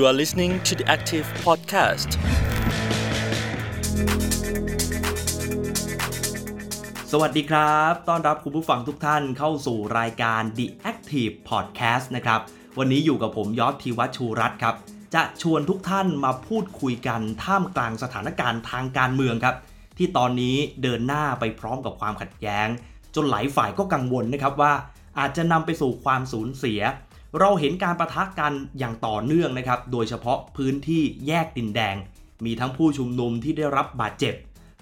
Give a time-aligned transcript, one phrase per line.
[0.00, 2.10] You are listening to the Active Podcast.
[7.12, 12.40] สวัสดีครับ ต้อนรับคุณผู้ฟังทุกท่านเข้าสู่รายการ The Active Podcast นะครับ
[12.78, 14.74] วันนี้อยู่กับผมยอดธีวัชชูรัตครับ
[15.14, 19.56] จะชวนทุกท่านมาพูดคุยกันท่ามกลางสถานการณ์ทางการเมืองครับ
[19.98, 22.68] ที่ตอนนี้เดินหน้าไปพร้อมกับความขัดแย้ง
[23.14, 24.72] จนหลายฝ่ายก็กังวลนะครับว่า
[25.18, 26.80] อาจจะนำไปสู่ความสูญเสีย
[27.38, 31.96] เราเห็นการประทะกันอย่างต่อเนื่องนะครับ โดยเฉพาะพื้นที่แยกดินแดง
[32.44, 34.34] มีทั้งผู้ชุมนุมที่ได้รับบาดเจ็บ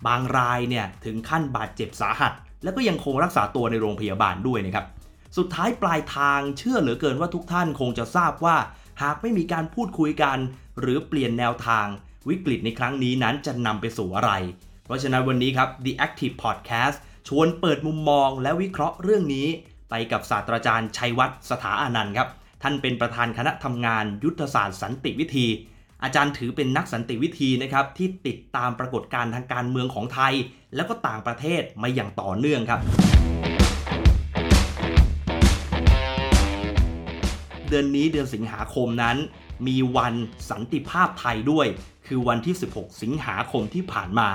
[0.06, 4.87] บางรายเนี่ยถึงขั้นบาดเจ็บสาหัส แล้วก็ยังคงรักษาตัวในโรงพยาบาลด้วยนะครับ
[5.37, 8.56] สุดท้ายปลายทางเชื่อเหลือเกินว่าทุกท่านคงจะทราบว่า
[9.02, 10.39] หากไม่มีการพูดคุยกัน
[10.80, 11.86] หรือเปลี่ยนแนวทาง
[12.28, 14.33] วิกฤตในครั้งนี้นั้นจะนำไปสู่อะไร
[14.84, 16.97] เพราะฉะนั้นวันนี้ครับ The Active Podcast
[17.28, 19.48] ชวนเปิดมุมมองและวิเคราะห์เรื่องนี้
[19.91, 22.28] ไปกับศาสตราจารย์ชัยวัฒน์สถาอานันต์ครับ
[22.66, 25.46] ท่านเป็นประธานคณะทำงานยุทธศาสตร์สันติวิธี
[26.02, 30.33] อาจารย์ถือเป็นนักสันติวิธีนะครับที่ติดตามปรากฏการณ์ทางการเมืองของไทย
[30.74, 32.80] แล้วก็ต่างประเทศมาอย่างต่อเนื่องครับ
[37.69, 39.17] เดือนนี้เดือนสิงหาคมนั้น
[39.67, 40.14] มีวัน
[40.50, 41.67] สันติภาพไทยด้วย
[42.06, 44.28] คือวันที่ 16 สิงหาคมที่ผ่านมา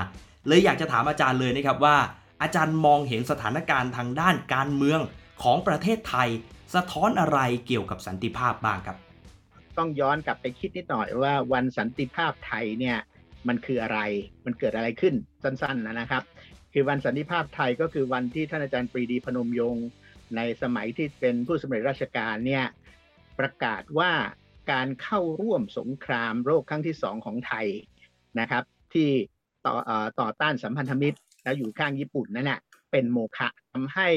[0.47, 1.97] เลยอยากจะถามอาจารย์เลยนะครับว่า
[2.41, 4.99] อาจารย์มองเห็นสถานการณ์ทางด้านการเมือง
[5.43, 6.29] ของประเทศไทย
[6.75, 8.97] สะท้อนอะไรเกี่ยวกับสันติภาพบ้างครับ
[9.77, 12.97] ต้องย้อนกลับไปคิดนิดหน่อยว่าวันสันติภาพไทยเนี่ย
[13.47, 13.99] มันคืออะไร
[14.45, 16.23] มันเกิดอะไรขึ้นสั้นๆนะครับ
[16.73, 19.87] คือวันสันติภาพไทยก็คือวันที่ท่านอาจารย์ปรีดีพนมยงค์
[20.35, 22.65] ในสมัยที่เป็นผู้สำเร็จราชการเนี่ย
[23.39, 24.11] ประกาศว่า
[24.71, 27.67] การเข้าร่วมสงครามโลกครั้งที่สองของไทย
[28.39, 29.09] นะครับ ที่
[29.65, 32.59] ต่อเอ่อต่อต้านสัมพันธมิตร แล้วอยู่ข้างญี่ปุ่นนั่นแหละ
[32.91, 34.07] เป็นโมฆะทำให้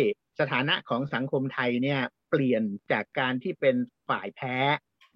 [0.40, 2.00] สถานะของสังคมไทยเนี่ย
[2.32, 3.76] เปลี่ยนจากการที่เป็น
[4.08, 4.56] ฝ่ายแพ้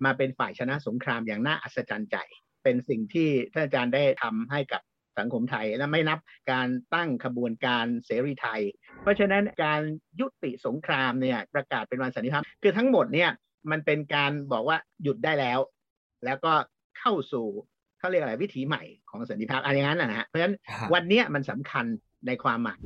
[0.05, 2.17] มาเป็นฝ่ายชนะสงครามอย่างน่าอัศจรรย์ใจ
[2.65, 4.83] เป็นสิ่งที่ท่านอาจารย์ได้ทำให้กับ
[5.19, 6.19] สังคมไทย และไม่นับ
[6.53, 8.63] การตั้งขบวนการเสรีไทย
[9.03, 9.81] เพราะฉะนั้นการ
[10.21, 13.31] ยุติสงครามเนี่ยประกาศเป็นวันสันติภาพคือทั้งหมดเนี่ย
[13.71, 15.59] มันเป็นการบอกว่าหยุดได้แล้ว
[16.25, 16.53] แล้วก็
[16.99, 17.47] เข้าสู่
[17.99, 21.87] เขาเรียกอะไรวิถีใหม่ของสันติภาพอะไรอย่างนั้นนะฮะเพราะฉะนั้นครับวันเนี้ยมันสำคัญ
[22.27, 22.81] ในความหมาย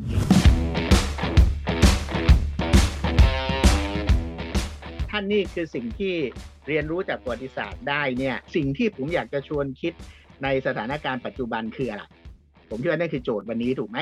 [5.20, 6.14] านนี่คือสิ่งที่
[6.68, 9.92] เรียนรู้จากประวัติศาสตร์ได้เนี่ยสิ่งที่ผมอยากจะชวนคิด
[10.42, 12.02] ในสถานการณ์ปัจจุบันคืออะไร
[12.70, 13.98] ผมคิดว่านั่นคือโจทย์วันนี้ถูกไหม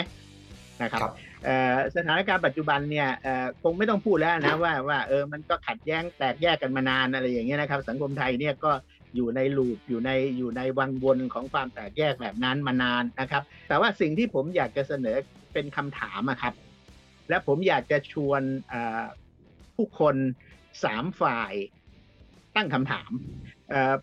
[0.83, 1.13] นะครับครับ
[1.45, 8.73] เอ่อสถานการณ์ปัจจุบันเนี่ยเอ่อคงไม่ต้องพูดแล้วนะว่าว่าเออมันก็ขัดแย้งแตกแยกกันมานานอะไรอย่างเงี้ยนะครับ สังคมไทยเนี่ยก็
[9.15, 15.17] อยู่ในลูปอยู่ในอยู่ในวังวนของความแตกแยกแบบนั้นมานานนะครับ แต่ว่าสิ่งที่ผมอยากจะเสนอ
[15.53, 16.55] เป็นคำถามอะครับ
[17.29, 19.03] และผมอยากจะชวนเอ่อ
[19.77, 20.17] ผู้คน
[20.85, 21.55] สามฝ่าย
[22.57, 23.11] ตั้งคำถาม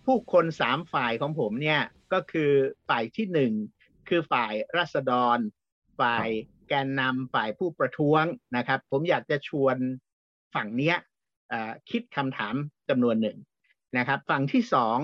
[0.05, 1.81] ผู้คนสามฝ่ายของผมเนี่ย
[2.13, 2.51] ก็คือ
[2.89, 3.53] ฝ่ายที่หนึ่ง
[4.07, 5.37] คือฝ่ายรัษฎร
[5.99, 6.27] ฝ่าย
[6.69, 8.23] แกนนำฝ่ายผู้ประท้วง
[8.57, 9.77] นะครับ ผมอยากจะชวน
[10.55, 10.97] ฝั่งเนี้ย
[11.89, 12.55] คิดคำถาม
[12.89, 13.37] จำนวนหนึ่ง
[13.97, 14.97] นะครับ ฝั่งที่สอง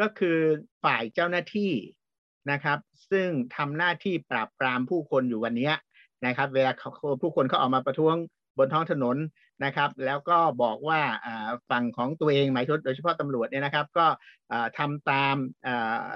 [0.00, 0.38] ก็คือ
[0.84, 1.72] ฝ่ายเจ้าหน้าที่
[2.50, 2.78] นะครับ
[3.10, 5.74] ซึ่งทำหน้าที่ปราบปรามผู้คนอยู่วันเนี้ย
[6.26, 6.72] นะครับ เวลา
[7.22, 8.16] ผู้คนเขาออกมาประท้วง
[8.58, 9.16] บนท้องถนน
[9.64, 11.00] นะครับ แล้วก็บอกว่า
[11.70, 14.06] ฝั่งของตัวเองหมายถึงโดยเฉพาะตำรวจเนี่ยนะครับ ก็
[14.52, 15.36] อ่าทำตาม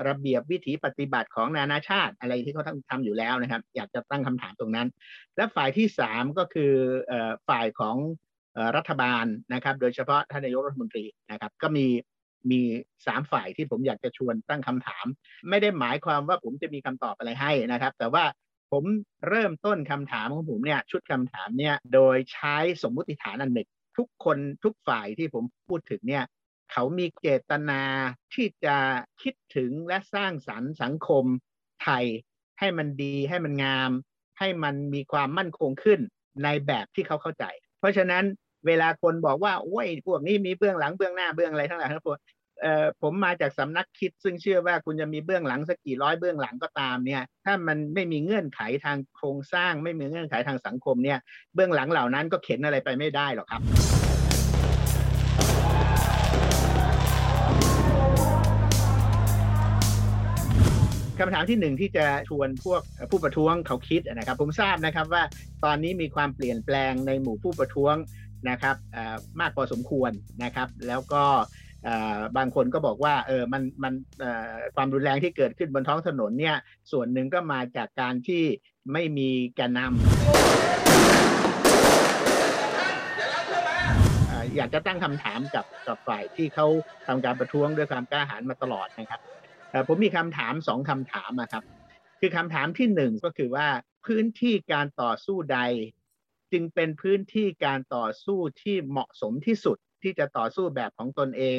[0.08, 4.88] ระเบียบวิถีปฏิบัติของนานาชาติอะไรที่เขาทำทำอยู่แล้วนะครับ อยากจะตั้งคำถามตรงนั้น
[5.36, 6.72] และฝ่ายที่สามก็คือ
[7.48, 7.96] ฝ่ายของ
[8.76, 9.24] รัฐบาล
[9.54, 11.86] นะครับ โดยเฉพาะท่านนายกรัฐมนตรีนะครับ ก็มี
[12.50, 12.60] มี
[13.06, 15.06] สามฝ่ายที่ผมอยากจะชวนตั้งคำถาม
[15.48, 18.24] ไม่ได้หมายความว่าผมจะมีคำตอบอะไรให้นะครับ แต่ว่า
[18.70, 18.84] ผม
[19.28, 26.24] เริ่มต้นคำถามของผมเนี่ยชุดคำถามเนี่ยโดยใช้สมมุติฐานอันหนึ่งทุกคนทุกฝ่ายที่ผมพูดถึงเนี่ย
[26.72, 27.82] เขามีเจตนา
[28.34, 28.76] ที่จะ
[29.22, 31.24] คิดถึงและสร้างสรรค์สังคม
[31.82, 32.04] ไทย
[32.58, 33.90] ให้มันดีให้มันงาม
[34.38, 36.00] ให้มันมีความมั่นคงขึ้น
[36.44, 37.44] ในแบบที่เขาเข้าใจ
[37.78, 38.24] เพราะฉะนั้น
[38.66, 42.18] เวลาคนบอกว่าโอ้ยพวกนี้มีเบื้องหลังเบื้องหน้าเบื้องอะไรทั้งหลายทั้งปวง
[42.60, 51.18] เอ่อผมมาจากสำนักคิด ซึ่งเชื่อว่าคุณจะมีเบื้องหลังสักกี่ร้อยเบื้องหลังก็ตามเนี่ยถ้ามันไม่มีเงื่อนไขทางโครงสร้าง ไม่มีเงื่อนไขทางสังคมเนี่ย
[51.54, 53.62] เบื้องหลังเหล่านั้นก็เข็นอะไรไปไม่ได้หรอกครับ
[61.18, 65.22] คำถามที่หนึ่งที่จะชวนพวกผู้ประท้วงเขาคิดนะครับ ผมทราบนะครับว่า
[65.64, 67.94] ตอนนี้มีความเปลี่ยนแปลงในหมู่ผู้ประท้วง
[68.50, 70.10] นะครับเออมากพอสมควร
[70.44, 71.24] นะครับ แล้วก็
[72.36, 73.92] บางคนก็บอกว่าเออมันมัน
[74.76, 76.56] ความรุนแรงที่เกิดขึ้นบนท้องถนนเนี่ย
[76.92, 78.42] ส่วนหนึ่งก็มาจากการที่
[78.92, 79.90] ไม่มีแกนนำ
[84.56, 86.66] อยากจะตั้งคำถามกับกับฝ่ายที่เขา
[87.06, 89.20] ทำการประท้วงด้วยความกล้าหาญมาตลอดนะครับ
[89.88, 91.64] ผมมีคำถามสองคำถามนะครับ
[92.20, 93.68] คือคำถามที่หนึ่งก็คือว่า
[94.06, 95.60] พื้นที่การต่อสู้ใด
[96.52, 101.58] จึงเป็นพื้นที่การต่อสู้ที่เหมาะสมที่สุด ที่จะต่อสู้แบบของตนเอง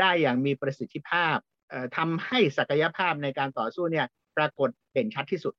[0.00, 1.36] ได้อย่างมีประสิทธิภาพ
[1.70, 4.06] เอ่อทำให้ศักยภาพในการต่อสู้เนี่ย
[4.36, 5.54] ปรากฏเด่นชัดที่สุด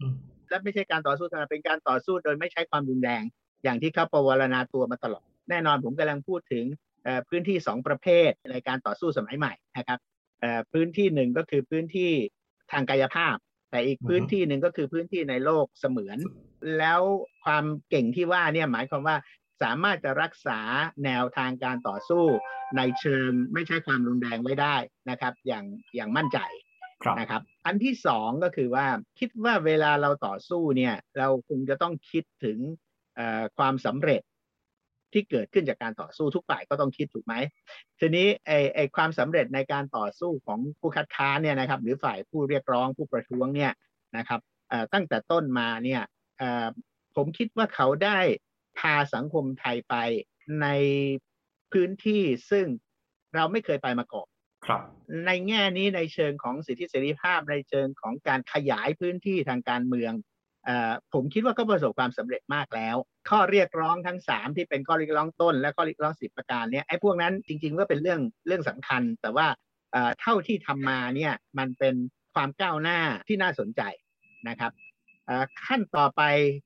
[0.00, 0.14] อืม
[0.48, 3.22] และไม่ใช่การต่อสู้ธรรมดาเป็นการต่อสู้โดยไม่ใช้ความรุนแรง
[3.64, 6.64] อย่างที่เขาประวรณาตัวมาตลอด แน่นอนผมกำลังพูดถึง
[7.04, 9.98] เอ่อพื้นที่สองประเภทในการต่อสู้สมัยใหม่นะครับ
[10.40, 12.10] เอ่อพื้นที่หนึ่งก็คือพื้นที่
[12.72, 13.36] ทางกายภาพ
[13.70, 16.18] แต่อีกอือฮึพื้นที่หนึ่งก็คือพื้นที่ในโลกเสมือน
[16.78, 17.00] แล้ว
[17.44, 19.16] ความเก่งที่ว่าเนี่ยหมายความว่า
[19.62, 20.60] สามารถจะรักษา
[21.04, 22.24] แนวทางการต่อสู้
[22.76, 24.76] ในเชิงไม่ใช้ความรุนแรงไว้ได้
[25.10, 25.64] นะครับ อย่าง
[25.94, 26.38] อย่างมั่นใจ
[27.02, 28.86] ครับนะครับ อันที่สองก็คือว่า
[29.18, 32.58] คิดว่าเวลาเราต่อสู้เนี่ยเราคงจะต้องคิดถึง
[33.16, 34.22] เอ่อความสำเร็จ
[35.12, 37.34] ที่เกิดขึ้นจากการต่อสู้ทุกฝ่ายก็ต้องคิดถูกไหม
[38.00, 43.72] ทีนี้ไอไอความสำเร็จในการต่อสู้ของผู้คัดค้านเนี่ยนะครับ หรือฝ่ายผู้เรียกร้องผู้ประท้วงเนี่ย
[44.16, 46.02] นะครับเอ่อตั้งแต่ต้นมาเนี่ย
[46.38, 46.66] เอ่อ
[47.16, 48.18] ผมคิดว่าเขาได้
[48.78, 49.94] พาสังคมไทยไป
[50.62, 50.66] ใน
[51.72, 52.66] พื้นที่ซึ่ง
[53.34, 54.28] เราไม่เคยไปมาก่อน
[54.66, 54.82] ครับ
[55.26, 60.12] ในแง่นี้ในเชิงของสิทธิเสรีภาพในเชิงของการขยายพื้นที่ทางการเมือง
[60.64, 62.96] เออผมคิดว่าก็ประสบความสำเร็จมากแล้ว
[63.28, 69.46] ข้อเรียกร้องทั้ง 3 ที่เป็นข้อเรียกร้องต้น และข้อเรียกร้องสิบประการเนี้ยไอ้พวกนั้นจริงๆก็เป็นเรื่องเรื่องสำคัญ แต่ว่า
[69.92, 71.94] เอ่อเท่าที่ทำมาเนี่ยมันเป็น
[72.34, 72.98] ความก้าวหน้า
[73.28, 73.82] ที่น่าสนใจ
[74.48, 74.85] นะครับเอ่อ
[75.66, 76.22] ขั้นต่อไป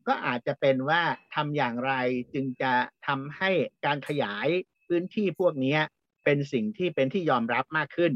[0.08, 1.02] ก็อาจจะเป็นว่า
[1.34, 1.92] ทำอย่างไร
[2.34, 2.72] จึงจะ
[3.06, 3.50] ทำให้
[3.86, 4.48] การขยาย
[4.86, 5.76] พื้นที่พวกนี้
[6.24, 8.12] เป็นสิ่งที่เป็นที่ยอมรับมากขึ้น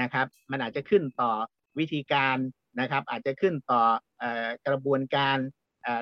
[0.00, 1.32] นะครับ มันอาจจะขึ้นต่อ
[1.78, 2.36] วิธีการ
[2.80, 3.82] นะครับ อาจจะขึ้นต่อ
[4.22, 4.24] อ
[4.66, 5.36] กระบวนการ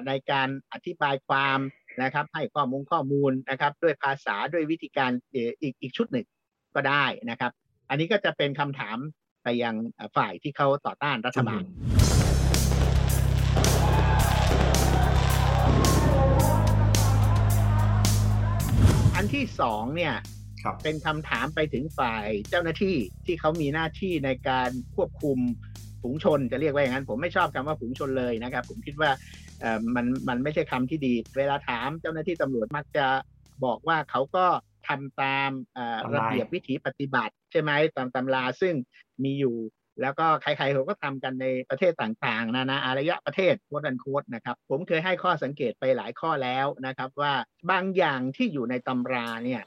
[0.06, 1.58] ในการอธิบายความ
[2.02, 5.10] นะครับ ให้ข้อมูลข้อมูลนะครับ ด้วยภาษาด้วยวิธีการ
[5.62, 6.26] อีกอีกชุดหนึ่ง
[6.74, 7.52] ก็ได้นะครับ
[7.88, 8.98] อันนี้ก็จะเป็นคำถาม
[9.42, 9.74] ไปยัง
[10.16, 11.62] ฝ่ายที่เขาต่อต้านรัฐบาล
[19.24, 20.14] นที่สองเนี่ย
[20.62, 25.38] ครับเป็นคำถามไปถึงฝ่ายเจ้าหน้าที่ที่เขามีหน้าที่ในการควบคุม
[26.02, 29.10] ฝูงชนจะเรียกว่าอย่างนั้น ผมไม่ชอบคำว่าฝูงชนเลยนะครับ ผมคิดว่า
[29.60, 33.06] เอ่อมันมันไม่ใช่คำที่ดี เวลาถามเจ้าหน้าที่ตำรวจมักจะ
[33.64, 34.46] บอกว่าเขาก็
[34.88, 38.74] ทำตามเอ่อตำราระเบียบวิถีปฏิบัติ ใช่ไหมตามตำราซึ่ง
[39.24, 39.56] มีอยู่
[40.00, 47.32] แล้วก็ใครๆเขาก็ทำกันในประเทศต่างๆ นานาอารยะประเทศโคดันโคดนะครับผมเคยให้ข้อสังเกตไปหลายข้อแล้วนะครับ ว่า
[47.70, 49.62] บางอย่างที่อยู่ในตำราเนี่ย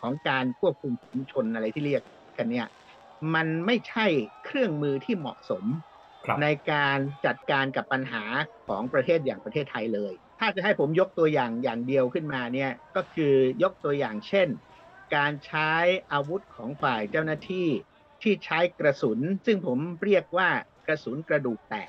[0.00, 2.02] ของการควบคุมฝูงชนอะไรที่เรียก
[2.38, 2.66] กันเนี่ย
[3.34, 4.06] มันไม่ใช่
[4.44, 5.64] เครื่องมือที่เหมาะสม
[6.26, 8.24] ครับในการจัดการกับปัญหา
[8.68, 14.48] ของประเทศอย่างประเทศไทยเลย ถ้าจะให้ผมยกตัวอย่างอย่างเดียวขึ้นมาเนี่ยก็คือยกตัวอย่างเช่น
[15.16, 15.70] การใช้
[16.12, 17.68] อาวุธของฝ่ายเจ้าหน้าที่
[18.22, 20.48] ที่ใช้กระสุน ซึ่งผมเรียกว่า
[20.86, 21.88] กระสุนกระดูกแตก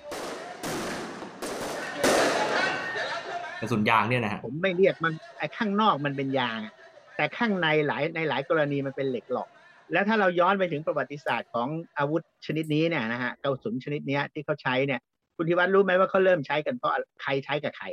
[3.61, 6.73] กระสุนยางเนี่ยนะฮะผมไม่เรียกมันไอ้ข้างนอกมันเป็นยางอะ
[7.15, 9.49] แต่ข้างในหลายในหลายกรณีมันเป็นเหล็กหลอก
[9.91, 14.99] แล้วถ้าเราย้อนไปถึงประวัติศาสตร์ของอาวุธชนิดนี้เนี่ยนะฮะกระสุนชนิดเนี้ยที่เขาใช้เนี่ย
[15.35, 17.85] คุณธิวัฒน์รู้ไหมว่าเขาเริ่มใช้กันเพราะใครใช้กับใคร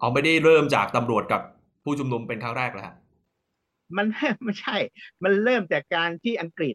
[0.00, 1.42] เอาไม่ได้เริ่มจากตำรวจกับ
[1.84, 2.94] ผู้ชุมนุมเป็นครั้งแรกแล้วฮะ
[3.96, 4.06] มัน
[4.44, 4.76] ไม่ใช่
[5.22, 6.74] มันเริ่มจากการที่อังกฤษ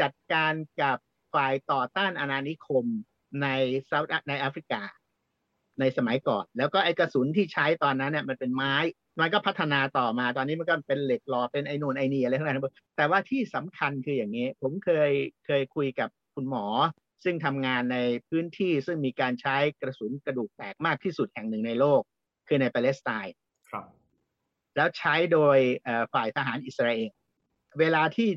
[0.00, 0.52] จัดการ
[0.82, 0.96] กับ
[1.34, 2.84] ฝ่ายต่อต้านอาณานิคม
[3.42, 3.48] ใน
[3.86, 4.82] เซาท์ในแอฟริกา
[5.80, 8.74] ในสมัยก่อน แล้วก็ไอกระสุนที่ใช้ตอนนั้นเนี่ยมันเป็นไม้
[9.20, 12.60] มันก็พัฒนาต่อมาตอนนี้มันก็เป็นเหล็กหล่อเป็นไอนูนไอ้นี่อะไรทั้งนั้น
[12.96, 15.12] แต่ว่าที่สำคัญคืออย่างนี้ ผมเคย
[15.46, 16.66] เคยคุยกับคุณหมอ
[17.24, 22.02] ซึ่งทำงานในพื้นที่ซึ่งมีการใช้กระสุนกระดูกแตกมากที่สุดแห่งหนึ่งในโลก
[22.48, 23.34] คือในปาเลสไตน์
[24.76, 27.10] แล้วใช้โดยเอ่อฝ่ายทหารอิสราเอล
[27.80, 28.28] เวลาที่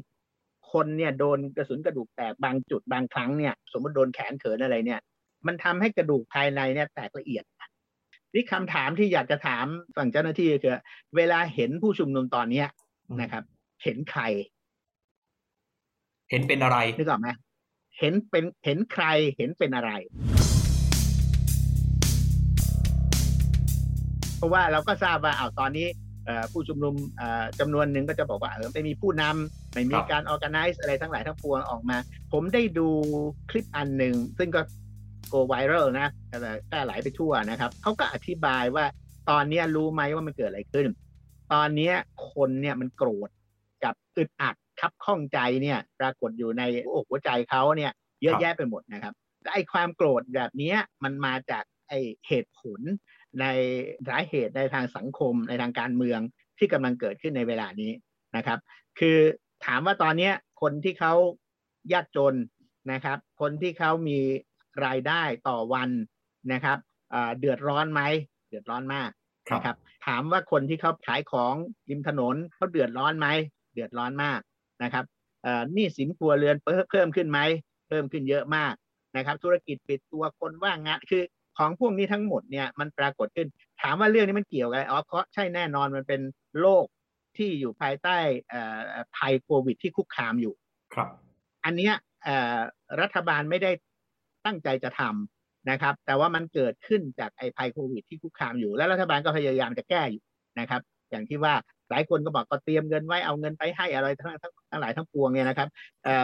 [0.71, 5.01] คนเนี่ยโดนกระสุนกระดูกแตกบางจุดบางครั้งเนี่ยสมมติโดนแขนเขินอะไรเนี่ย
[5.47, 7.43] มันทำให้กระดูกภายในเนี่ยแตกละเอียด
[8.33, 9.65] นี่คำถามที่อยากจะถาม
[9.95, 10.77] ฝั่งเจ้าหน้าที่ก็คือ
[11.15, 12.67] เวลาเห็นผู้ชุมนุมตอนเนี้ย
[13.07, 13.43] อืมนะครับ
[13.83, 14.21] เห็นใคร
[16.29, 17.29] เห็นเป็นอะไรนึกออกไหม
[17.99, 19.05] เห็นเป็นเห็นใคร
[19.37, 19.91] เห็นเป็นอะไร
[24.37, 26.04] เพราะว่าเราก็ทราบว่าอ้าวตอนนี้เอ่อ
[26.51, 31.97] ผู้ชุมนุมเอ่อจำนวนหนึ่งก็จะบอกว่าเออไม่มีผู้นำไม่มีครับการ organize อะไรทั้งหลายทั้งปวงออกมา
[32.33, 32.87] ผมได้ดู
[33.49, 34.61] คลิปอันหนึ่งซึ่งก็
[35.33, 38.85] go viral นะแต่แพร่หลายไปทั่วนะครับเขาก็อธิบายว่า
[39.29, 40.87] ตอนเนี้ยรู้ไหมว่ามันเกิดอะไรขึ้น
[41.53, 41.93] ตอนเนี้ย
[42.31, 43.29] คนเนี่ยมันโกรธ
[43.83, 46.63] กับอึดอัดคับข้องใจเนี่ยปรากฏอยู่ใน
[46.93, 47.91] อกหัวใจเขาเนี่ย
[48.21, 52.79] เยอะแยะไปหมดนะครับและไอ้ความโกรธแบบเนี้ยมันมาจากไอ้เหตุผล
[53.41, 53.45] ใน
[54.07, 56.19] สาเหตุในทางสังคม ในทางการเมือง
[56.57, 57.91] ที่กำลังเกิดขึ้นในเวลานี้
[58.35, 58.59] นะครับ
[58.99, 59.17] คือ
[59.65, 61.13] ถามว่าตอนเนี้ยคนที่เขา
[61.93, 62.35] ยากจน
[62.91, 64.19] นะครับ คนที่เขามี
[64.85, 65.89] รายได้ต่อวัน
[66.53, 66.77] นะครับ
[67.39, 68.01] เดือดร้อนไหม
[68.49, 69.09] เดือดร้อนมาก
[69.53, 69.75] นะครับ
[70.07, 71.55] ถามว่าคนที่เขาขายของ
[71.89, 73.27] ริมถนนเขาเดือดร้อนไหม
[73.73, 74.39] เดือดร้อนมาก
[74.83, 75.05] นะครับ
[75.73, 76.55] หนี้สินครัวเรือน
[76.91, 77.39] เพิ่มขึ้นไหม
[77.87, 78.73] เพิ่มขึ้นเยอะมาก
[79.17, 81.23] นะครับ ธุรกิจปิดตัวคนว่างงานคือ
[81.57, 83.47] ของพวกนี้ทั้งหมดเนี่ยมันปรากฏขึ้น
[83.81, 86.21] ถามว่าเรื่องนี้มันเกี่ยวกับอ๋อเพราะใช่แน่นอนมันเป็น
[86.61, 86.85] โรค
[87.37, 88.17] ที่อยู่ภายใต้
[89.17, 90.53] ภัยโควิดที่คุกคามอยู่
[90.93, 91.09] ครับ
[91.65, 91.93] อันเนี้ย
[93.01, 93.71] รัฐบาลไม่ได้
[94.45, 100.23] ตั้งใจจะทำนะครับ แต่ว่ามันเกิดขึ้นจากไอ้ภัยโควิดที่คุกคามอยู่ แล้วรัฐบาลก็พยายามจะแก้อยู่
[100.59, 100.81] นะครับ
[101.11, 101.53] อย่างที่ว่า
[101.89, 105.69] หลายคนก็บอกก็เตรียมเงินไว้เอาเงินไปให้อะไรทั้งทั้งทั้งหลายทั้งปวงเนี่ยนะครับ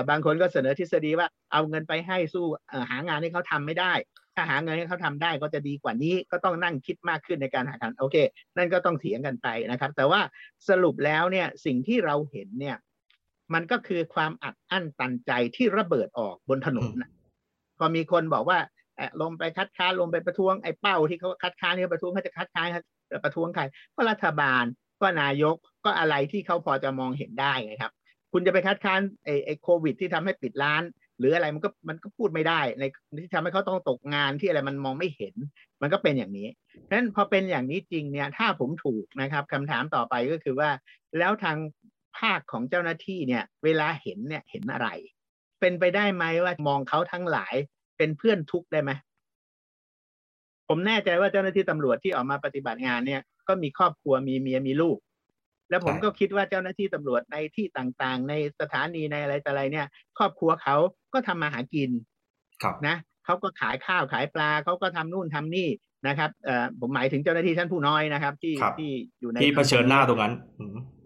[0.10, 2.46] บางคนก็เสนอทฤษฎีว่าเอาเงินไปให้สู้
[2.90, 3.94] หางานให้เขาทำไม่ได้
[4.36, 8.18] ถ้าหาเงินให้เขาทำได้ก็จะดีกว่านี้ก็ต้องนั่งคิดมากขึ้นในการหางานโอเค
[8.58, 10.22] นั่นก็ต้องเถียงกันไปนะครับ แต่ว่า
[10.70, 12.78] สรุปแล้วเนี่ยสิ่งที่เราเห็นเนี่ย
[13.54, 16.92] มันก็คือความอัดอั้นตันใจที่ระเบิดออกบนถนน
[17.78, 18.60] พอมีคนบอกว่า
[19.22, 22.68] ลงไปคัดค้านลงไปประท้วงไอ้เป้าที่เขาคัดค้านนี่ประท้วงเขาจะคัดค้าน
[23.24, 23.64] ประท้วงใคร
[23.96, 24.64] ก็รัฐบาล
[25.02, 27.94] ก็นายกก็อะไรที่เขาพอจะมองเห็นได้ไงครับ
[28.34, 30.84] คุณจะไปคัดค้านไอ้ไอ้โควิด ที่ทำให้ปิดร้าน
[31.18, 32.84] หรืออะไรมันก็มันก็พูดไม่ได้ ใน
[33.22, 35.36] ที่ทำให้เขาต้องตกงานที่อะไรมันมองไม่เห็น
[35.82, 36.48] มันก็เป็นอย่างนี้
[36.82, 40.70] เพราะฉะนั้นพอเป็นอย่างนี้จริงเนี่ย ถ้าผมถูกนะครับคำถามต่อไปก็คือว่า
[41.18, 41.58] แล้วทาง
[42.18, 44.88] ภาคของเจ้าหน้าที่เนี่ย เวลาเห็นเนี่ยเห็นอะไร
[45.60, 47.54] เป็นไปได้ไหมว่ามองเขาทั้งหลาย
[47.98, 48.92] เป็นเพื่อนทุกได้ไหม
[50.68, 54.98] ผมแน่ใจว่าเจ้าหน้าที่ตำรวจที่ออกมาปฏิบัติงานเนี่ยก็มีครอบครัวมีเมียมีลูก
[55.72, 59.88] แล้วผมก็คิดว่าเจ้าหน้าที่ตำรวจในที่ต่างๆ ในสถานีในอะไรแต่อะไรเนี่ย
[60.18, 60.76] ครอบครัวเขา
[61.14, 61.90] ก็ทำมาหากิน
[62.88, 65.70] นะเขาก็ขายข้าวขายปลาเขาก็ทำนู่นทำนี่
[66.08, 70.34] นะครับเอ่อผมหมายถึงเจ้าหน้าที่ชั้นผู้น้อยนะครับ ที่ที่อยู่ในที่เผชิญหน้าตรงนั้น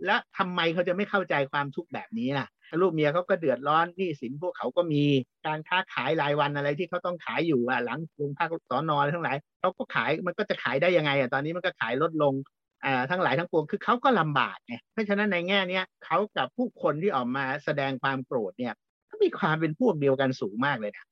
[0.05, 2.47] แล้วทำไมเขาจะไม่เข้าใจความทุกข์แบบนี้ล่ะ
[2.81, 5.03] ลูกเมียเขาก็เดือดร้อนนี่สินพวกเขาก็มี
[5.45, 12.64] การค้าขายรายวันอะไรที่เขาต้องขายอยู่อะหลังโรงพักสอนอทั้งหลายเขาก็ขายมันก็จะขายได้ยังไงอะตอนนี้มันก็ขายลดลงอ่า
[13.11, 18.73] ทั้งหลายทั้งปวงคือเขาก็ลำบากไงเพราะฉะนั้นในแง่เนี้ยเขากับผู้คนที่ออกมาแสดงความโกรธเนี่ย
[19.09, 21.05] ก็มีความเป็นพวกเดียวกันสูงมากเลยนะ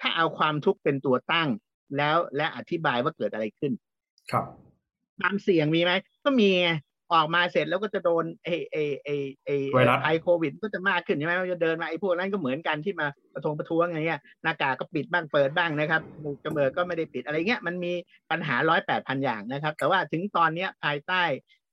[0.00, 1.48] ถ้าเอาความทุกข์เป็นตัวตั้ง
[1.96, 3.72] แล้วและอธิบายว่าเกิดอะไรขึ้น
[4.30, 4.44] ครับ
[5.20, 5.92] ความเสี่ยงมีไหม
[6.24, 6.50] ก็มี
[7.12, 9.08] ออกมาเสร็จแล้วก็จะโดนไอไอไอ
[9.44, 9.50] ไอ
[10.04, 17.92] ไอโควิดก็จะมากขึ้นใช่ไหมมันจะเดินมาไอพวกนั้นก็เหมือนกันที่มาประท้วงประท้วงอะไรเงี้ยหน้ากากก็ปิดบ้างเปิดบ้างนะครับหมูกระเบิดก็ไม่ได้ปิดอะไรเงี้ยมันมี
[18.30, 21.22] ปัญหาร้อยแปดพันอย่างนะครับ แต่ว่าถึงตอนเนี้ยภายใต้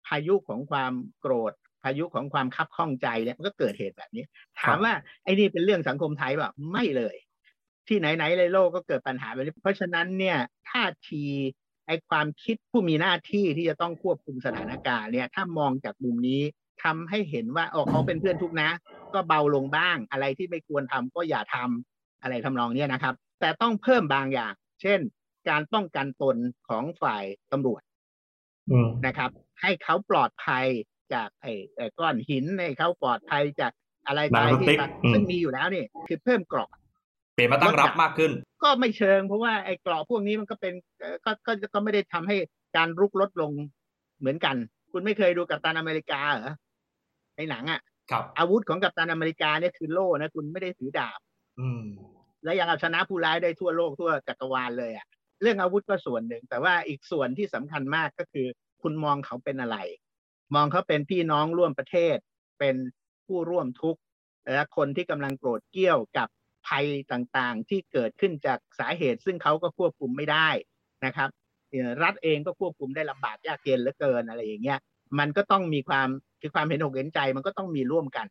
[0.08, 4.24] พายุของความโกรธพายุของความคับข้องใจเนี่ยมันก็เกิดเหตุแบบนี้
[4.60, 7.16] ถามว่าไอ้นี่เป็นเรื่องสังคมไทยแบบไม่เลย
[7.88, 10.38] ที่ไหนๆในโลกก็เกิดปัญหาแบบนี้เพราะฉะนั้นเนี่ย
[10.70, 11.24] ท่าที
[11.88, 16.42] ไอ้ความคิดผู้มีหน้าที่ที่จะต้องควบคุมสถานการณ์เนี่ยถ้ามองจากมุมนี้
[16.84, 18.70] ทำให้เห็นว่าอ๋อเขาเป็นเพื่อนทุกนะ
[19.13, 25.00] ก็เบาลงบ้างอะไรที่ไม่ควรทำก็อย่าทำอะไรทำนองนี้นะครับ แต่ต้องเพิ่มบางอย่าง เช่น
[25.50, 26.38] การป้องกันตน
[26.70, 27.82] ของฝ่ายตำรวจ
[29.06, 29.30] นะครับ
[29.62, 30.66] ให้เขาปลอดภัย
[31.13, 33.72] จากไอ้ก้อนหินให้เขาปลอดภัยจาก
[34.08, 34.78] อะไรต่างๆที่
[35.13, 36.70] ซึ่งมีอยู่แล้วนี่คือเพิ่มกรอบ
[37.34, 38.32] เปลี่ยนมาตั้งรับมากขึ้น
[38.63, 40.74] ก็ไม่เชิง เพราะว่าไอ้กรอบพวกนี้มันก็เป็น
[41.25, 42.36] ก็ก็ก็ไม่ได้ทำให้
[42.75, 43.52] การรุกลดลง
[44.20, 44.56] เหมือนกัน
[44.92, 46.54] คุณไม่เคยดูกัปตันอเมริกาเหรอ
[47.38, 51.20] ในหนังอะครับอาวุธของกัปตันอเมริกาเนี่ยคือโล่นะคุณไม่ได้ถือดาบ
[51.60, 51.84] อืม
[52.44, 55.08] และยังเอาชนะผู้ร้ายได้ทั่วโลกทั่วจักรวาลเลยอะ
[55.42, 58.48] เรื่องอาวุธก็ส่วนหนึ่ง แต่ว่าอีกส่วนที่สำคัญมากก็คือ
[58.82, 59.78] คุณมองเขาเป็นอะไร
[60.56, 62.18] มองเขาเป็นพี่น้องร่วมประเทศ
[62.60, 62.75] เป็น
[63.25, 64.02] ผู้ร่วมทุกข์
[64.54, 66.28] และคนที่กำลังโกรธเกี้ยวกับ
[66.67, 70.50] ภัยต่างๆ ที่เกิดขึ้นจากสาเหตุ ซึ่งเขาก็ควบคุมไม่ได้
[71.05, 71.29] นะครับ
[72.03, 74.79] รัฐเองก็ควบคุมได้ลำบากยากเย็นเหลือเกินอะไรอย่างเงี้ย
[75.20, 76.08] มันก็ต้องมีความ
[76.41, 78.27] คือความเห็นอกเห็นใจมันก็ต้องมีร่วมกัน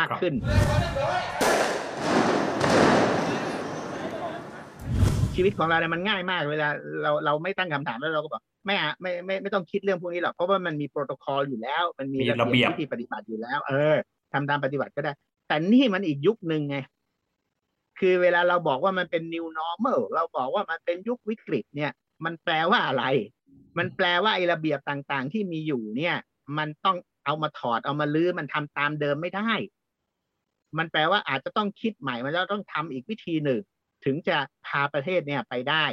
[0.00, 0.34] มากขึ้น
[5.34, 6.68] ชีวิตของเราเนี่ยมันง่ายมากเวลา
[7.02, 13.96] เราเราไม่ตั้งคำถามแล้วเราก็บอกไม่อะไม่ไม่ไม่ต้องคิดเรื่องพวกนี้หรอกเพราะว่ามันมีโปรโตคอลอยู่แล้ว มันมีระเบียบวิธีปฏิบัติอยู่แล้ว เออ
[14.32, 15.12] ทำตามปฏิบัติก็ได้
[15.48, 16.76] แต่นี่มันอีกยุคหนึ่งไง
[18.04, 21.92] คือเวลาเราบอกว่ามันเป็น new normal เราบอกว่ามันเป็นยุควิกฤตเนี่ย
[22.24, 23.04] มันแปลว่าอะไร
[23.78, 26.16] มันแปลว่าไอ้ระเบียบต่างๆ ที่มีอยู่เนี่ย
[26.58, 29.52] มันต้องเอามาถอดเอามาลื้อมันทำตามเดิมไม่ได้
[30.78, 33.60] มันแปลว่าอาจจะต้องคิดใหม่มันจะต้องทำอีกวิธีหนึ่ง
[34.04, 35.84] ถึงจะพาประเทศเนี่ยไปได้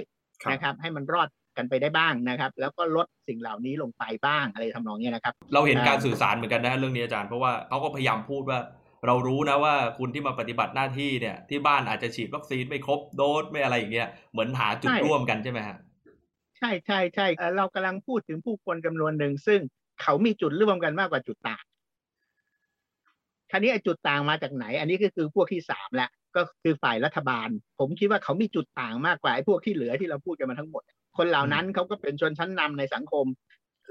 [0.52, 8.60] นะครับ ให้มันรอดกันไปได้บ้างนะครับ แล้วก็ลดสิ่งเหล่านี้ลงไปบ้างอะไรทำนองนี้นะครับ เราเห็นการสื่อสารเหมือนกันนะเรื่องนี้อาจารย์เพราะว่าเขาก็พยายามพูดว่า
[9.06, 15.78] เรารู้นะว่าคุณที่มาปฏิบัติหน้าที่เนี่ย ที่บ้านอาจจะฉีดวัคซีนไม่ครบโดสไม่อะไรอย่างเงี้ยเหมือนหาจุดร่วมกันใช่ไหมฮะ
[16.58, 17.28] ใช่ใช่ใช่
[17.58, 19.60] เรากำลังพูดถึงผู้คนจำนวนหนึ่ง ซึ่ง
[20.02, 21.64] เขามีจุดร่วมกันมากกว่าจุดต่าง
[23.52, 30.84] คราวนี้ไอ้จุดต่างมาจากไหน อันนี้ก็คือพวกที่สามแหละก็คือฝ่ายรัฐบาล ผมคิดว่าเขามีจุดต่างมากกว่าไอ้พวกที่เหลือที่เราพูดกันมาทั้งหมด
[31.18, 33.26] คนเหล่านั้นเขาก็เป็นชนชั้นนำในสังคม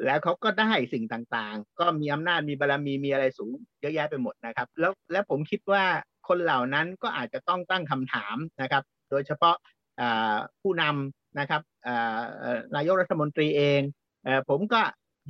[0.05, 3.50] แล้วเขาก็ได้สิ่งต่างๆ ก็มีอำนาจมีบารมีมีอะไรสูง
[3.81, 5.85] เยอะแยะไปหมดนะครับ แล้วและผมคิดว่า
[6.28, 9.57] คนเหล่านั้นก็อาจจะต้องตั้งคำถามนะครับ โดยเฉพาะ
[10.62, 11.62] ผู้นำนะครับ
[12.76, 13.81] นายกรัฐมนตรีเอง
[14.49, 14.81] ผมก็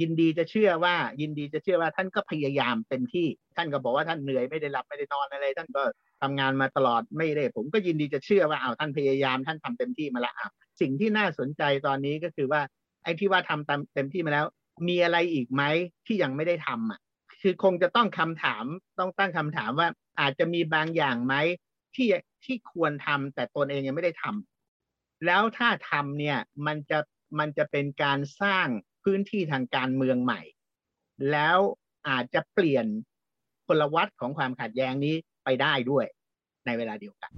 [0.00, 5.82] ยินดีจะเชื่อว่ายินดีจะเชื่อว่าท่านก็พยายามเต็มที่ท่านก็บอกว่าท่านเหนื่อยไม่ได้หลับไม่ได้นอนอะไร ท่านก็
[6.22, 10.34] ทำงานมาตลอดไม่ได้ ผมก็ยินดีจะเชื่อว่าเอาท่านพยายามท่านทำเต็มที่มาล้ว
[10.80, 12.60] สิ่งที่น่าสนใจตอนนี้ก็คือว่า
[13.08, 14.46] อ้ที่ว่าทำเต็มที่มาแล้ว
[14.88, 15.62] มีอะไรอีกไหม
[16.06, 17.00] ที่ยังไม่ได้ทำอะ
[17.40, 18.64] คือคงจะต้องคำถาม
[18.98, 19.88] ต้องตั้งคำถามว่า
[20.20, 21.34] อาจจะมีบางอย่างไหม
[21.94, 22.08] ที่
[22.44, 26.98] ที่ควรทำแต่ตนเองยังไม่ได้ทำแล้วถ้าทำเนี่ยมันจะ
[27.38, 28.66] มันจะเป็นการสร้าง
[29.04, 30.40] พื้นที่ทางการเมืองใหม่
[31.30, 31.58] แล้ว
[32.08, 32.86] อาจจะเปลี่ยน
[33.66, 36.06] พลวัตของความขัดแย้งนี้ไปได้ด้วย
[36.66, 37.30] ในเวลาเดียวกัน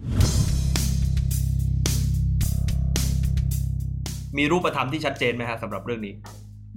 [4.39, 6.15] มีรูปธรรมที่ชัดเจนไหมฮะสำหรับเรื่องนี้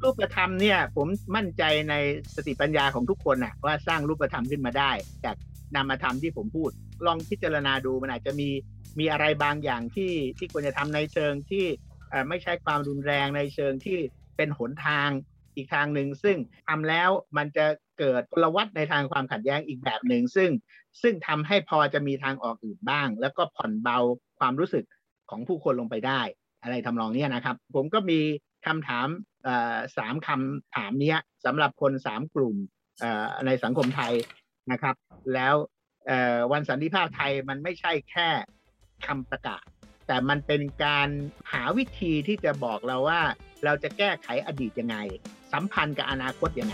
[0.03, 1.95] รูปธรรมเนี่ย ผมมั่นใจใน
[2.35, 4.91] สติปัญญาของทุกคนนะว่าสร้างรูปธรรมขึ้นมาได้
[5.25, 5.35] จาก
[5.75, 6.71] นามธรรมที่ผมพูด
[7.05, 8.49] ลองพิจารณาดูมันอาจจะมี
[8.99, 11.65] มีอะไรบางอย่างที่ที่ควรจะทำในเชิงที่
[12.29, 13.97] ไม่ใช่ความรุนแรงในเชิงที่
[14.37, 15.09] เป็นหนทาง
[15.55, 17.65] อีกทางหนึ่งซึ่งทำแล้วมันจะ
[17.99, 20.49] เกิดพลวัตในทางความขัดแย้งอีกแบบหนึ่งซึ่ง
[21.01, 23.97] ซึ่งทำให้พอจะมีทางออกอื่นบ้าง แล้วก็ผ่อนเบา
[24.39, 24.85] ความรู้สึก
[25.29, 26.21] ของผู้คนลงไปได้
[26.63, 28.19] อะไรทำนองนี้นะครับ ผมก็มี
[28.67, 29.07] คำถาม
[29.97, 31.15] สามคำถามนี้
[31.45, 32.55] สำหรับคนสามกลุ่ม
[33.45, 34.13] ในสังคมไทย
[34.71, 34.95] นะครับ
[35.33, 35.55] แล้ว
[36.51, 38.29] วันสันติภาพไทยมันไม่ใช่แค่
[39.07, 39.65] คำประกาศ
[40.07, 41.09] แต่มันเป็นการ
[41.51, 43.21] หาวิธีที่จะบอกเราว่า
[43.65, 44.97] เราจะแก้ไขอดีตยังไง
[45.53, 46.73] สัมพันธ์กับอนาคตยังไ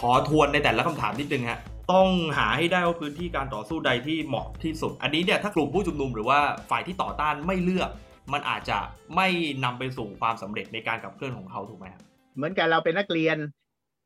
[0.00, 1.60] ขอทวนในแต่ละคำถามนิดนึงฮะ
[1.92, 2.08] ต้อง
[2.38, 7.90] หาให้ได้ว่าพื้นที่การต่อสู้ใดที่เหมาะที่สุด อันนี้เนี่ยถ้ากลุ่มผู้ชุมนุมหรือว่าฝ่ายที่ต่อต้านไม่เลือก
[8.32, 8.78] มันอาจจะ
[9.16, 9.28] ไม่
[9.64, 12.02] นำไปสู่ความสำเร็จในการกับเคลื่อนของเขาถูกไหมครับ
[12.36, 13.36] เหมือนกันเราเป็นนักเรียน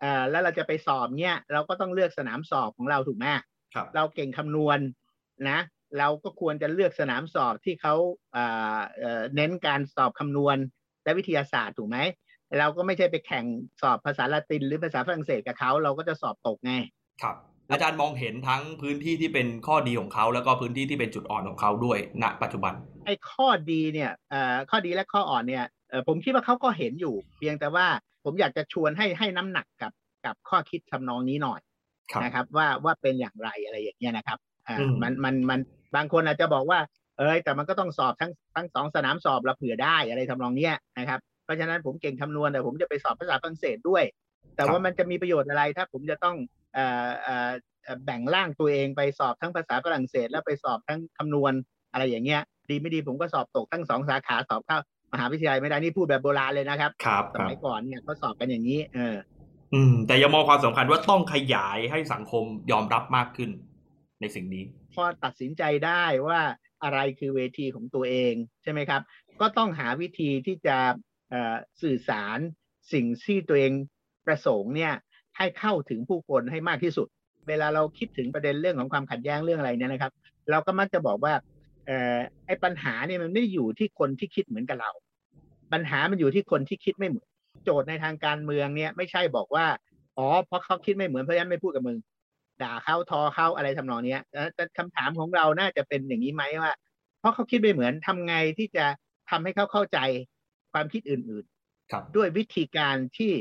[0.02, 3.26] อ่าแล้วเราจะไปสอบเนี่ยเราก็ต้องเลือกสนามสอบของเราถูกไหม
[3.96, 4.78] เราเก่งคำนวณ
[5.50, 5.58] นะ
[5.98, 7.94] เราก็ควรจะเลือกสนามสอบที่เขา
[9.36, 10.56] เน้นการสอบคำนวณ
[11.04, 11.98] และวิทยาศาสตร์ถูกไหม
[12.58, 13.44] เราก็ไม่ใช่ไปแข่ง
[13.82, 16.72] สอบภาษาละตินหรือภาษาฝรั่งเศสกับเขาเราก็จะสอบตกไง
[17.22, 17.36] ครับ
[17.70, 22.74] อาจารย์มองเห็นทั้งพื้นที่ที่เป็นข้อดีของเขาแล้วก็พื้นที่ที่เป็นจุดอ่อนของเขาด้วยณปัจจุบัน
[23.06, 24.10] ไอ้ข้อดีเนี่ย
[24.70, 25.64] ข้อดีและข้ออ่อนเนี่ย
[26.08, 27.86] ผมคิดว่าเขาก็เห็นอยู่ เพียงแต่ว่า
[28.24, 29.92] ผมอยากจะชวนให้ให้น้ำหนักกับ
[30.26, 31.60] กับข้อคิดทำนองนี้หน่อย
[32.24, 34.38] นะครับ ว่าว่าเป็นอย่างไรอะไรอย่างเงี้ยนะครับ
[34.68, 35.60] อ่ามันมันมัน
[35.96, 36.78] บางคนอาจจะบอกว่า
[37.18, 44.04] เอ้ยแต่มันก็ต้องสอบทั้งทั้งสองสนามสอบเราเผื่อได้อะไรทำนองเนี้ยนะครับเพ ราะฉะนั้นผมเก่งคำนวณแต่ผมจะไปสอบภาษาฝรั่งเศสด้วย
[44.56, 46.36] แต่ว่ามันจะมีประโยชน์อะไรถ้าผมจะต้อง
[46.74, 47.50] เอ่อเอ่อ
[48.04, 51.52] แบ่งร่างตัวเองไปสอบทั้งภาษาฝรั่งเศส แล้วไปสอบทั้งคำนวณ
[51.92, 54.78] อะไรอย่างเงี้ย ดีไม่ดีผมก็สอบตกทั้งสองสาขาสอบเข้า
[55.12, 59.16] มหาวิทยาลัยไม่ได้นี่พูดแบบโบราณเลยนะครับครับสมัยก่อนเนี่ยเขาสอบกันอย่างนี้ เออ
[59.74, 63.50] อืม แต่ยังมองความสำคัญว่าต้องขยายให้สังคมยอมรับมากขึ้น
[64.20, 66.40] ในสิ่งนี้ พอตัดสินใจได้ว่า
[66.82, 69.02] อะไรคือเวทีของตัวเองใช่ไหมครับ
[69.40, 70.76] ก็ต้องหาวิธีที่จะ
[71.82, 72.38] สื่อสาร
[72.92, 73.72] สิ่งที่ตัวเอง
[74.26, 74.92] ประสงค์เนี่ย
[75.36, 77.08] ให้เข้าถึงผู้คนให้มากที่สุด
[77.48, 80.12] เวลาเราคิดถึงประเด็นเรื่องของความขัดแย้งเรื่องอะไรเนี่ยนะครับ
[80.50, 81.34] เราก็มักจะบอกว่า
[81.88, 84.90] ออไอ้ปัญหาเนี่ยมันไม่ได้อยู่ที่คนที่คิดเหมือนกับเรา
[85.72, 87.28] ปัญหามันอยู่ที่คนที่คิดไม่เหมือน
[87.64, 89.66] โจทย์ในทางการเมืองเนี่ยไม่ใช่บอกว่า
[90.18, 91.98] อ๋อเพราะเขาคิดไม่เหมือนเพราะฉะนั้นไม่พูดกับมึง
[92.62, 94.16] ด่าเขาทอเขาอะไรทำนองนี้
[94.54, 96.72] แต่คำถามของเราน่าจะเป็นอย่างนี้ไหมว่า
[97.20, 98.84] เพราะเขาคิดไม่เหมือนทำไงที่จะ
[99.30, 99.98] ทำให้เขาเข้าใจ
[100.72, 103.32] ความคิดอื่นๆด้วยวิธีการที่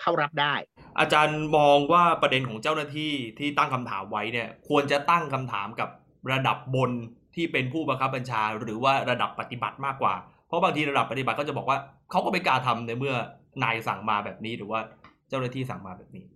[0.00, 0.54] เขารับได้
[1.00, 5.88] อาจารย์มองว่าประเด็นของเจ้าหน้าที่ที่ตั้งคำถามไว้เนี่ย ควรจะตั้งคำถามกับ
[6.32, 6.90] ระดับบน
[7.34, 10.14] ที่เป็นผู้บังคับบัญชา หรือว่าระดับปฏิบัติมากกว่า
[10.46, 11.78] เพราะบางทีระดับปฏิบัติก็จะบอกว่า
[12.10, 13.16] เขาก็ไม่กล้าทำในเมื่อ
[13.64, 14.80] นายสั่งมาแบบนี้หรือว่า
[15.28, 16.26] เจ้าหน้าที่สั่งมาแบบนี้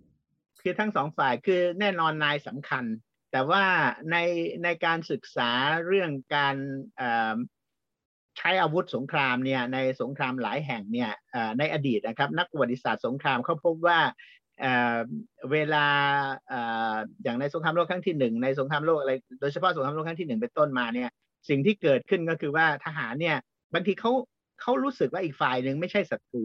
[0.61, 2.85] คือทั้งสองฝ่ายคือแน่นอนนายสำคัญ
[3.31, 3.63] แต่ว่า
[4.11, 4.17] ใน
[4.63, 5.49] ในการศึกษา
[5.87, 6.55] เรื่องการ
[8.37, 11.11] ใช้อาวุธสงครามเนี่ยในสงครามหลายแห่งเนี่ย
[11.59, 13.99] ในอดีตนะครับนักประวัติศาสตร์สงครามเขาพบว่า
[15.51, 15.85] เวลา
[17.23, 21.09] อย่างในสงครามโลกครั้งที่หนึ่งในสงครามโลกอะไรโดยเฉพาะสงครามโลกครั้งที่หนึ่งเป็นต้นมาเนี่ย
[21.49, 23.37] สิ่งที่เกิดขึ้นก็คือว่าทหารเนี่ย
[23.73, 24.11] บางทีเขา
[24.61, 26.43] เขารู้สึกว่าอีกฝ่ายหนึ่งไม่ใช่ศัตรู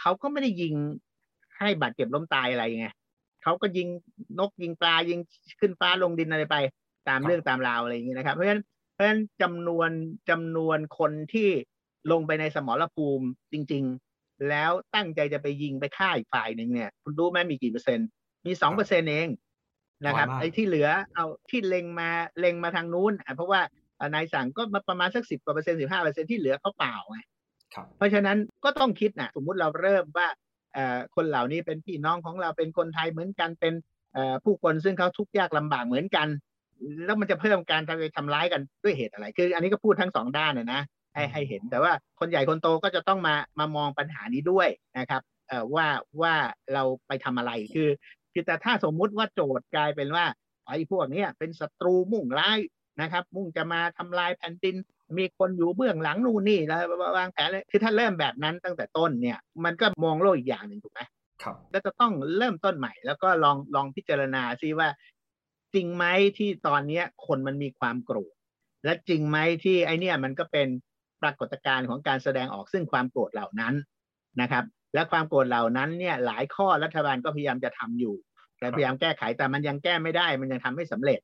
[0.00, 0.74] เขาก็ไม่ได้ยิง
[1.58, 2.88] ให้บาดเจ็บล้มตายอะไรไง
[3.42, 3.88] เขาก็ยิง
[4.38, 5.18] นกยิงปลายิง
[5.60, 6.56] ขึ้นฟ้าลงดินอะไรไป
[7.08, 8.62] ตามเรื่องตามราวอะไรอย่างนี้นะครับ เพราะฉะนั้น
[8.94, 9.90] เพราะฉะนั้นจำนวน
[10.30, 11.48] จำนวนคนที่
[12.12, 13.84] ลงไปในสมรภูมิจริง
[14.16, 18.08] ๆ แล้วตั้งใจจะไปยิงไปฆ่าอีกฝ่ายหนึ่งเนี่ย คุณรู้ไหมมีกี่เปอร์เซ็นต์
[18.46, 19.28] มีสองเปอร์เซ็นเอง
[20.06, 23.60] นะครับน้อยมากไอ้ที่เหลือเอาที่เล็งมาเล็งมาทางนู้นอะเพราะว่า
[23.96, 27.18] เอ่อนายสั่งก็มาประมาณสักสิบกว่าเปอร์เซ็นต์สิบห้าเปอร์เซ็นต์ที่เหลือเขาเปล่าไง
[27.74, 30.28] ครับเพราะฉะนั้นก็ต้องคิดนะสมมุติเราเริ่มว่า
[30.74, 33.74] เอ่อคนเหล่านี้เป็นพี่น้องของเราเป็นคนไทยเหมือนกันเป็น
[34.14, 36.28] เอ่อผู้คนซึ่งเขาทุกข์ยากลำบากเหมือนกัน
[37.06, 40.82] แล้วมันจะเพิ่มการทำไปทำร้ายกันด้วยเหตุอะไร คือ อันนี้ก็พูดทั้งสองด้านนะนะ
[41.14, 45.86] ให้ให้เห็นแต่ว่าคนใหญ่คนโตก็จะต้องมามามองปัญหานี้ด้วยนะครับเอ่อว่า
[46.20, 46.34] ว่า
[46.74, 47.88] เราไปทำอะไรคือ
[48.32, 50.24] คือแต่ถ้าสมมุติว่าโจทย์กลายเป็นว่า
[50.68, 52.58] ไอ้พวกเนี้ยเป็นศัตรูมุ่งร้าย
[53.00, 54.76] นะครับ มุ่งจะมาทำลายแผ่นดิน
[55.18, 56.80] มีคนอยู่เบื้องหลังนู่นนี่แล้ว
[57.16, 61.00] วางแผนเลยคือถ้าเริ่มแบบนั้นตั้งแต่ต้นเนี่ย มันก็มองโลกอีกอย่างหนึ่งถูกไหม
[61.42, 64.88] ครับแล้วจะต้องเริ่มต้นใหม่ แล้วก็ลองลองพิจารณาซิว่า
[65.74, 66.04] จริงไหม
[66.38, 68.32] ที่ตอนเนี้ยคนมันมีความโกรธ
[68.84, 70.68] และจริงไหมที่ไอเนี่ยมันก็เป็น
[71.22, 73.74] ปรากฏการณ์ของการแสดงออกซึ่งความโกรธเหล่านั้น
[74.40, 78.14] นะครับ และความโกรธเหล่านั้นเนี่ยหลายข้อรัฐบาลก็พยายามจะทำอยู่
[78.58, 81.20] แต่พยายามแก้ไขแต่มันยังแก้ไม่ได้ มันยังทำไม่สำเร็จ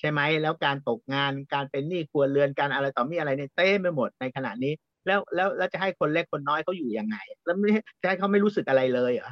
[0.00, 4.72] ใช่ไหมแล้วการตกงานการเป็นหนี้ครัวเรือนการอะไรต่อมีอะไรเนี่ยเต้ไปหมดในขณะนี้
[5.06, 7.70] แล้วแล้วแล้วจะให้คนเล็กคนน้อยเขาอยู่ยังไง แล้วไม่
[8.02, 9.30] จะให้เขาไม่รู้สึกอะไรเลยเหรอ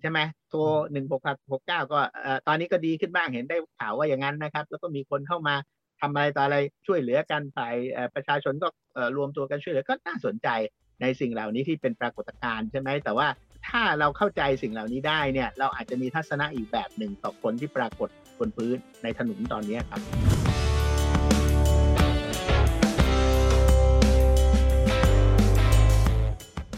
[0.00, 0.18] ใช่ไหม
[0.50, 0.60] โทร
[0.92, 1.22] หนึ่งหก
[1.52, 5.54] หกเก้าก็เอ่อตอนนี้ก็ดีขึ้นบ้างเห็นได้ข่าวว่าอย่างนั้นนะครับ แล้วก็มีคนเข้ามา
[6.00, 10.48] ทำอะไรต่ออะไรช่วยเหลือกันฝ่ายเอ่อประชาชนก็เอ่อรวมตัวกันช่วยเหลือก็น่าสนใจ
[11.00, 13.28] ในสิ่งเหล่านี้ที่เป็นปรากฏการณ์ใช่ไหมแต่ว่า
[13.68, 20.00] ถ้าเราเข้าใจสิ่งเหล่านี้ได้เนี่ย เราอาจจะมีทัศนะอีกแบบหนึ่งต่อคนที่ปรากฏบนพื้นในถนนตอนนี้ครับ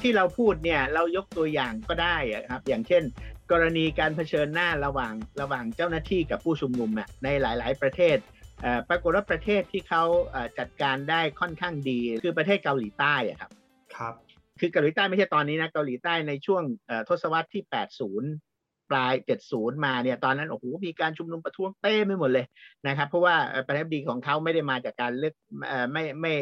[0.05, 3.03] ที่เราพูดเนี่ยเรายกตัวอย่างก็ได้อะครับ อย่างเช่น
[3.51, 8.17] กรณีการเผชิญหน้าระหว่างระหว่างเจ้าหน้าที่กับผู้ชุมนุมอะในหลาย ๆ ประเทศ
[8.63, 13.51] เอ่อปรากฏว่าประเทศที่เขาเอ่อจัดการได้ค่อนข้างดี คือประเทศเกาหลีใต้อะครับ
[13.97, 14.15] ครับ
[14.61, 19.15] คือเกาหลีใต้ไม่ใช่ตอนนี้นะเกาหลีใต้ในช่วงเอ่อทศวรรษที่ 80 ปลาย
[19.51, 22.47] 70 มาเนี่ยตอนนั้นโอ้โหมีการชุมนุมประท้วงเต้ไม่หมดเลย
[22.87, 25.35] นะครับ เพราะว่าเอ่อประธานาธิบดีของเขาไม่ได้มาจากการเลือก
[25.69, 26.33] เอ่อไม่ไม่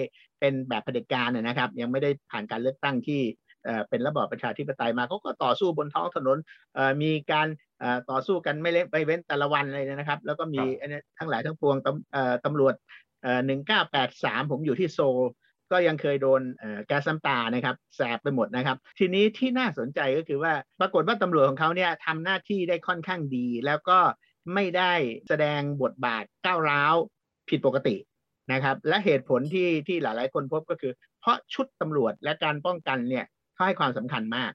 [0.41, 3.21] เป็นแบบเผด็จการนะนะครับ ยังไม่ได้ผ่านการเลือกตั้งที่
[3.65, 6.39] เอ่อเป็นระบอบประชาธิปไตยมาเขาก็ต่อสู้บนท้องถนน
[6.75, 7.49] เอ่อมีการ
[7.81, 12.75] เอ่อต่อสู้กันไม่เล่นไม่เว้นแต่ละวันเลยนะครับ แล้วก็มีครับอันนี้ทั้งหลายทั้งปวงตำเอ่อตำรวจ
[13.23, 13.41] เอ่อ
[13.91, 15.19] 1983ผมอยู่ที่โซล
[15.73, 23.99] ก็ยังเคยโดนเอ่อแก๊สน้ำตานะครับแสบไปหมดนะครับ ทีนี้ที่น่าสนใจก็คือว่าปรากฏว่าตำรวจของเขาเนี่ยทำหน้าที่ได้ค่อนข้างดี แล้วก็
[24.55, 24.93] ไม่ได้
[25.29, 26.95] แสดงบทบาทก้าวร้าว
[27.49, 27.97] ผิดปกติ
[28.53, 34.53] นะครับ และเหตุผลที่ที่หลายๆ คนพบก็คือ เพราะชุดตำรวจและการป้องกันเนี่ยเขา ให้ความสำคัญมาก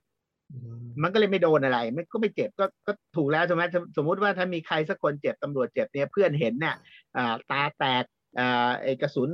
[0.52, 6.76] อืมมันก็เลยไม่โดนอะไรไม่ก็ไม่เจ็บก็ก็ถูกแล้วใช่ไหมสมสมมุติว่าถ้ามีใครสักคนเจ็บตำรวจเจ็บเนี่ยเพื่อนเห็นเนี่ย
[7.16, 8.04] อ่าตาแตก
[8.38, 9.30] อ่าไอ้กระสุน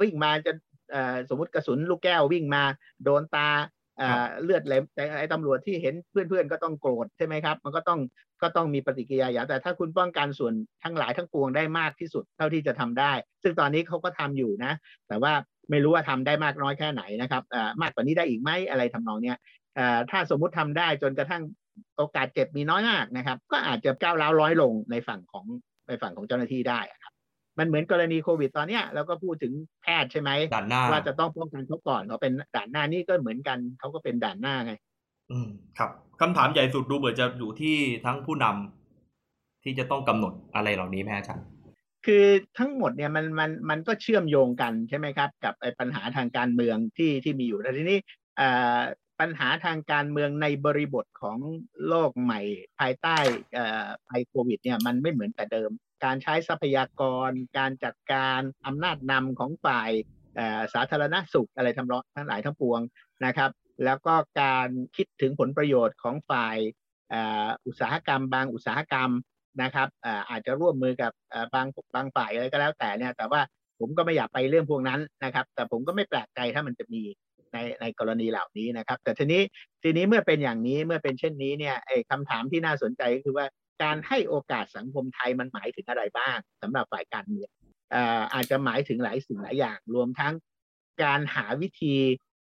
[0.00, 0.52] วิ่งมาจะ
[0.94, 2.62] อ่าสมมติกระสุนลูกแก้ววิ่งมา
[3.04, 3.48] โดนตา
[4.00, 8.00] อ่าเลือดไหลแต่ไอ้ตำรวจที่เห็นเพื่อนๆก็ต้องโกรธใช่ไหมครับ มันก็ต้อง
[8.42, 10.54] ก็ต้องมีปฏิกิริยาอย่างแต่ถ้าคุณป้องกันส่วน
[10.84, 14.72] ทั้งหลายทั้งปวงได้มากที่สุดเท่าที่จะทำได้ ซึ่งตอนนี้เขาก็ทำอยู่นะ
[15.08, 15.32] แต่ว่า
[15.70, 19.36] ไม่รู้ว่าทำได้มากน้อยแค่ไหนนะครับอ่ามากกว่านี้ได้อีกไหมอะไรทำนองเนี้ย
[19.76, 21.42] เอ่อถ้าสมมุติทำได้จนกระทั่ง
[21.96, 25.44] โอกาสเจ็บมีน้อยมากนะครับ ก็อาจจะก้าวร้าวร้อยลงในฝั่งของ
[25.88, 27.12] ในฝั่งของเจ้าหน้าที่ได้อะครับ
[27.58, 29.52] มันเหมือนกรณีโควิดตอนเนี้ยเราก็พูดถึง
[29.82, 34.72] แพทย์ใช่ไหมด่านหน้าว่าจะต้องป้องกันเขาก่อนเขาเป็นด่านหน้านี่ก็เหมือนกันเขาก็เป็นด่านหน้าไง
[35.30, 41.46] อืมครับคำถามใหญ่สุดดูเหมือนจะอยู่ที่ทั้งผู้นำที่จะต้องกำหนดอะไรเหล่านี้ไหมอาจารย์
[42.06, 42.24] คือ
[42.58, 47.98] ทั้งหมดเนี่ยมันมันมันก็เชื่อมโยงกันใช่ไหมครับ กับไอ้ปัญหาทางการเมืองที่ที่มีอยู่แต่ทีนี้
[48.40, 48.80] อ่อ
[49.20, 51.38] ปัญหาทางการเมืองในบริบทของ
[51.88, 52.40] โลกใหม่
[52.80, 53.18] ภายใต้
[53.56, 55.70] อ่อภัยโควิดเนี่ยมันไม่เหมือนแต่เดิม
[56.04, 59.90] การใช้ทรัพยากร การจัดการอำนาจนำของฝ่าย
[60.74, 62.80] สาธารณสุขอะไรทำรองทั้งหลายทั้งปวง
[63.26, 63.50] นะครับ
[63.84, 66.56] แล้วก็การคิดถึงผลประโยชน์ของฝ่าย
[67.66, 69.10] อุตสาหกรรม บางอุตสาหกรรม
[69.62, 69.88] นะครับ
[70.30, 71.12] อาจจะร่วมมือกับ
[71.54, 73.40] บางบางฝ่ายอะไรก็แล้วแต่เนี่ย แต่ว่า
[73.78, 77.02] ผมก็ไม่อยากไปเรื่องพวกนั้นนะครับ แต่ผมก็ไม่แปลกใจถ้ามันจะมี
[77.52, 79.42] ในในกรณีเหล่านี้นะครับ แต่ทีนี้
[79.82, 83.46] ทีนี้เมื่อเป็นอย่างนี้เมื่อเป็นเช่นนี้เนี่ยไอ้คำถามที่น่าสนใจก็คือว่า
[83.82, 87.50] การให้โอกาสสังคมไทยมันหมายถึงอะไรบ้างสำหรับฝ่ายการเมือง
[88.34, 90.34] อาจจะหมายถึงหลายสิ่งหลายอย่างรวมทั้ง
[91.04, 91.94] การหาวิธี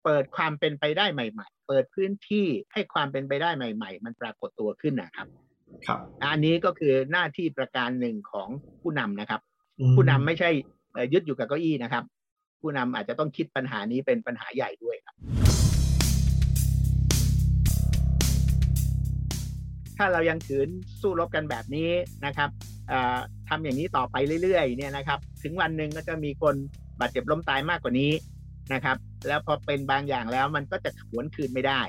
[0.03, 5.27] เปิดความเป็นไปได้ใหม่ ๆ เปิดพื้นที่ให้ความเป็นไปได้ใหม่ ๆ มันปรากฏตัวขึ้นนะครับ
[5.87, 8.49] ครับอันนี้ก็คือหน้าที่ประการหนึ่งของ
[8.81, 9.41] ผู้นำนะครับ
[9.79, 10.49] อืมผู้นำไม่ใช่
[10.93, 12.03] เอ่อยึดอยู่กับเก้าอี้นะครับ
[12.61, 15.15] ผู้นำอาจจะต้องคิดปัญหานี้เป็นปัญหาใหญ่ด้วยครับ
[19.97, 20.67] ถ้าเรายังถืน
[21.01, 21.89] สู้รบกันแบบนี้
[22.25, 22.49] นะครับ
[22.89, 23.17] เอ่อ
[23.49, 26.55] ทำอย่างนี้ต่อไปเรื่อยๆเนี่ยนะครับ ถึงวันหนึ่งก็จะมีคน
[26.99, 28.11] บาดเจ็บล้มตายมากกว่านี้
[28.73, 31.81] นะครับ แล้วพอเป็นบางอย่างแล้วมันก็จะหวนคืนไม่ได้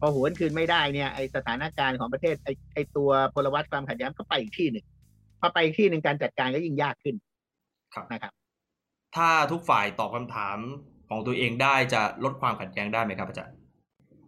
[0.00, 4.84] พอหวนคืนไม่ได้เนี่ยไอสถานการณ์ของประเทศไอไอตัวพลวัตความขัดแย้งก็ไปอีกที่หนึ่ง
[5.40, 7.14] พอไปอีกที่หนึ่งการจัดการก็ยิ่งยากขึ้น
[7.94, 8.32] ครับนะครับ
[9.16, 10.58] ถ้าทุกฝ่ายตอบคำถาม
[11.08, 13.54] ของตัวเองได้จะลดความขัดแย้งได้ไหมครับอาจารย์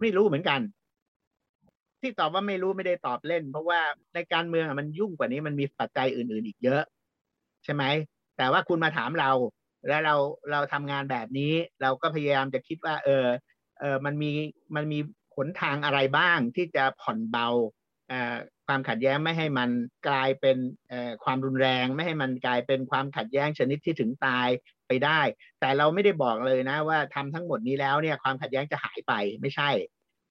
[0.00, 0.60] ไม่รู้เหมือนกัน
[2.00, 3.80] ที่ตอบว่าไม่รู้ไม่ได้ตอบเล่น เพราะว่า
[4.14, 6.82] ในการเมืองอะมันยุ่งกว่านี้มันมีปัจจัยอื่น ๆ อีกเยอะ
[7.64, 7.84] ใช่ไหม
[8.36, 9.30] แต่ว่าคุณมาถามเรา
[9.88, 10.14] แล้วเรา
[10.52, 11.52] เราทำงานแบบนี้
[11.82, 13.26] เราก็พยายามจะคิดว่า เออ
[13.80, 14.30] เออมันมี
[14.76, 14.98] มันมี
[15.36, 17.48] หนทางอะไรบ้างที่จะผ่อนเบา
[18.08, 19.70] เอ่อความขัดแย้งไม่ให้มัน
[20.08, 20.56] กลายเป็น
[20.88, 24.48] เอ่อความรุนแรง ไม่ให้มันกลายเป็นความขัดแย้งชนิดที่ถึงตาย
[24.88, 25.20] ไปได้
[25.60, 29.70] แต่เราไม่ได้บอกเลยนะว่าทำทั้งหมดนี้แล้วเนี่ยความขัดแย้งจะหายไปไม่ใช่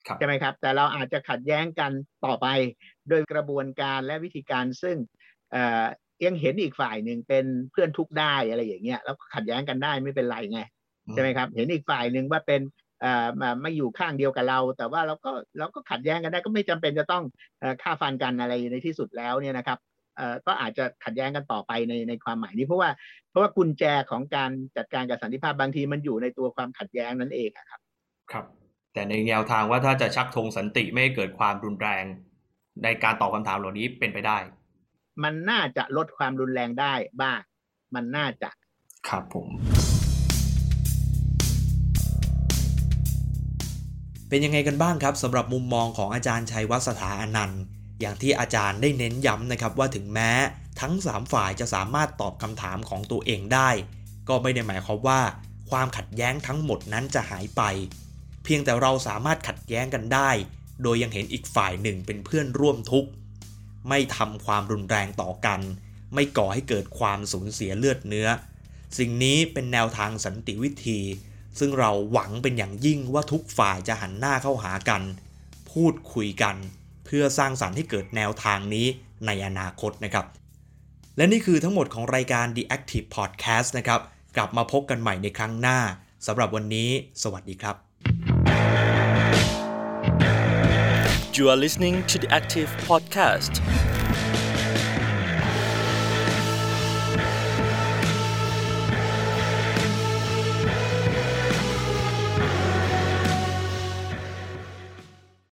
[0.08, 1.92] ครับใช่ไหมครับ แต่เราอาจจะขัดแย้งกัน
[2.26, 2.48] ต่อไป
[3.10, 4.98] โดยกระบวนการและวิธีการซึ่ง
[5.52, 5.84] เอ่อ
[6.26, 10.62] ยังเห็นอีกฝ่ายหนึ่งเป็นเพื่อนทุกข์ได้อะไรอย่างเงี้ยแล้วก็ขัดแย้งกันได้ไม่เป็นไรไง
[11.12, 12.85] ใช่ไหมครับ เห็นอีกฝ่ายหนึ่งว่าเป็นเอ่อมา
[13.62, 17.24] ไม่อยู่ข้างเดียวกับเรา แต่ว่าเราก็เราก็ขัดแย้งกันได้ก็ไม่จำเป็นจะต้อง
[17.60, 19.78] เอ่อฆ่าฟันกันอะไรในที่สุดแล้วเนี่ยนะครับ
[20.18, 22.90] เอ่อก็อาจจะขัดแย้งกันต่อไปในในความหมายนี้เพราะว่า
[23.30, 27.80] เพราะว่ากุญแจของการจัดการกับสันติภาพบางทีมันอยู่ในตัวความขัดแย้งนั่นเองอะครับ
[28.32, 28.46] ครับ
[28.94, 32.04] แต่ในแนวทางว่าถ้าจะชักธงสันติไม่ให้เกิดความรุนแรง
[32.84, 34.38] ในการตอบคำถามเหล่านี้เป็นไปได้
[35.24, 37.40] มันน่าจะลดความรุนแรงได้บ้าง
[37.96, 38.50] มันน่าจะ
[39.08, 39.48] ครับผม
[44.30, 47.62] เป็นยังไงกันบ้างครับสำหรับมุมมองของอาจารย์ชัยวัฒน์สถาอนันต์
[48.02, 50.32] อย่างที่อาจารย์ได้เน้นย้ำนะครับว่าถึงแม้
[50.82, 53.70] ทั้ง 3 ฝ่ายจะสามารถตอบคำถามของตัวเองได้
[54.28, 55.22] ก็ไม่ได้หมายความว่า
[55.70, 57.62] ความขัดแย้งทั้งหมดนั้นจะหายไป
[58.44, 60.30] เพียงแต่เราสามารถขัดแย้งกันได้
[60.84, 63.10] โดยยังเห็นอีกฝ่ายหนึ่งเป็นเพื่อนร่วมทุกข์
[63.90, 65.60] ไม่ทำความรุนแรงต่อกัน
[66.14, 68.28] ไม่ก่อให้เกิดความสูญเสียเลือดเนื้อ
[68.98, 71.00] สิ่งนี้เป็นแนวทางสันติวิธี
[71.60, 75.02] ซึ่งเราหวังเป็นอย่างยิ่งว่าทุกฝ่ายจะหันหน้าเข้าหากัน
[75.72, 76.56] พูดคุยกัน
[77.06, 78.88] เพื่อสร้างสรรค์ให้เกิดแนวทางนี้
[79.26, 80.26] ในอนาคตนะครับ
[81.18, 84.02] และนี่คือทั้งหมดของรายการ The Active Podcast นะครับ
[84.36, 85.80] กลับมาพบกันใหม่ในครั้งหน้า
[86.28, 86.90] สำหรับวันนี้
[87.24, 87.76] สวัสดีครับ
[91.38, 93.95] You are listening to the Active Podcast.